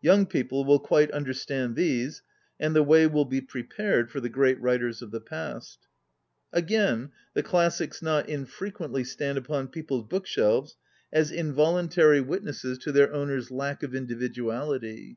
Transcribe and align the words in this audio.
Young 0.00 0.26
people 0.26 0.64
will 0.64 0.80
quite 0.80 1.12
understand 1.12 1.76
these, 1.76 2.22
and 2.58 2.74
the 2.74 2.82
way 2.82 3.06
will 3.06 3.24
be 3.24 3.40
prepared 3.40 4.10
for 4.10 4.18
the 4.18 4.28
great 4.28 4.60
writers 4.60 5.02
of 5.02 5.12
the 5.12 5.20
past. 5.20 5.86
Again, 6.52 7.12
the 7.34 7.44
classics 7.44 8.02
not 8.02 8.28
infrequently 8.28 9.04
stand 9.04 9.38
upon 9.38 9.68
people's 9.68 10.08
book 10.08 10.26
shelves 10.26 10.76
as 11.12 11.30
involuntary 11.30 12.20
witnesses 12.20 12.70
2S 12.70 12.70
ON 12.70 12.70
READING 12.70 12.80
to 12.80 12.92
their 12.92 13.14
owner's 13.14 13.50
lack 13.52 13.84
of 13.84 13.94
individual 13.94 14.72
ity. 14.72 15.16